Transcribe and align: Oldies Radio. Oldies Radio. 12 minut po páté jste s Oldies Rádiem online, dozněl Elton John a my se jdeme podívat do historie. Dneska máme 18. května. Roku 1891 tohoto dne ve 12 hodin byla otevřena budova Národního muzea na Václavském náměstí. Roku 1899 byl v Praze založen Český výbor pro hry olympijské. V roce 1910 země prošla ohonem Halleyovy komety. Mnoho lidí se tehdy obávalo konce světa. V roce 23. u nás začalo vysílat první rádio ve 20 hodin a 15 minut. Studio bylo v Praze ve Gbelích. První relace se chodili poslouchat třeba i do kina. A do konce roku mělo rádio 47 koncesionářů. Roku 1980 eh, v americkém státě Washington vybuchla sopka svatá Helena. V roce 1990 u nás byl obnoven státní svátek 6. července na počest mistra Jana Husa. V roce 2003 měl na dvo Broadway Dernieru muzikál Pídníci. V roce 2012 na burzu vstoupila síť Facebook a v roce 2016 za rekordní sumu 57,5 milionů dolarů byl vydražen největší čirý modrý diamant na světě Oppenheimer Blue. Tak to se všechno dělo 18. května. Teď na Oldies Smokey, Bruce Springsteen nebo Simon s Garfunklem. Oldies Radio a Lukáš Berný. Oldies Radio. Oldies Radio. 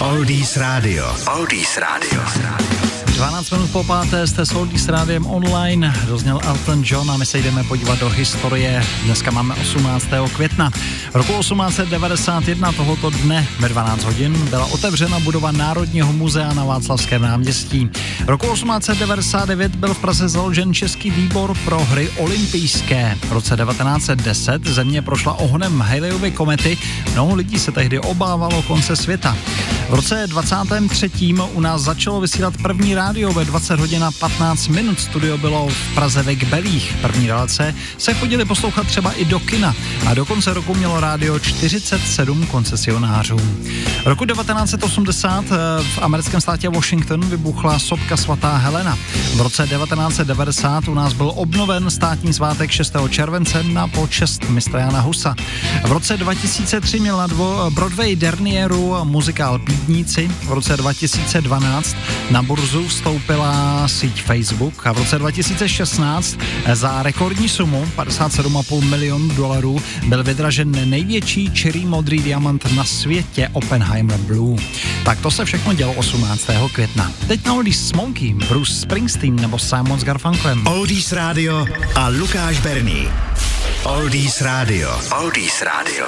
Oldies 0.00 0.56
Radio. 0.56 1.16
Oldies 1.36 1.76
Radio. 1.76 2.20
12 3.16 3.50
minut 3.50 3.70
po 3.70 3.84
páté 3.84 4.26
jste 4.26 4.46
s 4.46 4.52
Oldies 4.52 4.88
Rádiem 4.88 5.26
online, 5.26 5.94
dozněl 6.06 6.40
Elton 6.42 6.82
John 6.84 7.10
a 7.10 7.16
my 7.16 7.26
se 7.26 7.38
jdeme 7.38 7.64
podívat 7.64 7.98
do 7.98 8.08
historie. 8.08 8.82
Dneska 9.04 9.30
máme 9.30 9.54
18. 9.54 10.06
května. 10.34 10.70
Roku 11.14 11.32
1891 11.32 12.72
tohoto 12.72 13.10
dne 13.10 13.46
ve 13.60 13.68
12 13.68 14.04
hodin 14.04 14.32
byla 14.50 14.66
otevřena 14.66 15.20
budova 15.20 15.52
Národního 15.52 16.12
muzea 16.12 16.52
na 16.52 16.64
Václavském 16.64 17.22
náměstí. 17.22 17.90
Roku 18.26 18.46
1899 18.52 19.76
byl 19.76 19.94
v 19.94 19.98
Praze 19.98 20.28
založen 20.28 20.74
Český 20.74 21.10
výbor 21.10 21.56
pro 21.64 21.84
hry 21.84 22.08
olympijské. 22.08 23.18
V 23.28 23.32
roce 23.32 23.56
1910 23.56 24.66
země 24.66 25.02
prošla 25.02 25.32
ohonem 25.32 25.80
Halleyovy 25.80 26.30
komety. 26.30 26.78
Mnoho 27.12 27.34
lidí 27.34 27.58
se 27.58 27.72
tehdy 27.72 27.98
obávalo 27.98 28.62
konce 28.62 28.96
světa. 28.96 29.36
V 29.88 29.94
roce 29.94 30.26
23. 30.26 31.10
u 31.52 31.60
nás 31.60 31.82
začalo 31.82 32.20
vysílat 32.20 32.54
první 32.62 32.94
rádio 32.94 33.32
ve 33.32 33.44
20 33.44 33.80
hodin 33.80 34.04
a 34.04 34.10
15 34.10 34.68
minut. 34.68 35.00
Studio 35.00 35.38
bylo 35.38 35.68
v 35.68 35.94
Praze 35.94 36.22
ve 36.22 36.34
Gbelích. 36.34 36.96
První 37.00 37.26
relace 37.26 37.74
se 37.98 38.14
chodili 38.14 38.44
poslouchat 38.44 38.86
třeba 38.86 39.12
i 39.12 39.24
do 39.24 39.40
kina. 39.40 39.74
A 40.06 40.14
do 40.14 40.24
konce 40.24 40.54
roku 40.54 40.74
mělo 40.74 41.00
rádio 41.02 41.38
47 41.38 42.46
koncesionářů. 42.46 43.36
Roku 44.04 44.24
1980 44.24 45.44
eh, 45.44 45.56
v 45.82 45.98
americkém 46.02 46.40
státě 46.40 46.68
Washington 46.68 47.20
vybuchla 47.20 47.78
sopka 47.78 48.16
svatá 48.16 48.56
Helena. 48.56 48.98
V 49.36 49.40
roce 49.40 49.66
1990 49.66 50.88
u 50.88 50.94
nás 50.94 51.12
byl 51.12 51.32
obnoven 51.34 51.90
státní 51.90 52.32
svátek 52.32 52.70
6. 52.70 52.96
července 53.08 53.62
na 53.62 53.88
počest 53.88 54.48
mistra 54.48 54.80
Jana 54.80 55.00
Husa. 55.00 55.34
V 55.84 55.92
roce 55.92 56.16
2003 56.16 57.00
měl 57.00 57.16
na 57.16 57.26
dvo 57.26 57.70
Broadway 57.70 58.16
Dernieru 58.16 58.96
muzikál 59.04 59.58
Pídníci. 59.58 60.28
V 60.28 60.52
roce 60.52 60.76
2012 60.76 61.96
na 62.30 62.42
burzu 62.42 62.88
vstoupila 62.88 63.88
síť 63.88 64.22
Facebook 64.22 64.86
a 64.86 64.92
v 64.92 64.98
roce 64.98 65.18
2016 65.18 66.38
za 66.72 67.02
rekordní 67.02 67.48
sumu 67.48 67.86
57,5 67.96 68.84
milionů 68.84 69.28
dolarů 69.28 69.82
byl 70.06 70.24
vydražen 70.24 70.70
největší 70.92 71.50
čirý 71.50 71.86
modrý 71.86 72.18
diamant 72.18 72.72
na 72.76 72.84
světě 72.84 73.48
Oppenheimer 73.52 74.18
Blue. 74.18 74.62
Tak 75.04 75.20
to 75.20 75.30
se 75.30 75.44
všechno 75.44 75.74
dělo 75.74 75.92
18. 75.92 76.46
května. 76.72 77.12
Teď 77.28 77.44
na 77.46 77.54
Oldies 77.54 77.88
Smokey, 77.88 78.34
Bruce 78.34 78.72
Springsteen 78.72 79.36
nebo 79.36 79.58
Simon 79.58 80.00
s 80.00 80.04
Garfunklem. 80.04 80.66
Oldies 80.66 81.12
Radio 81.12 81.66
a 81.94 82.08
Lukáš 82.08 82.60
Berný. 82.60 83.08
Oldies 83.84 84.40
Radio. 84.40 85.00
Oldies 85.20 85.62
Radio. 85.62 86.06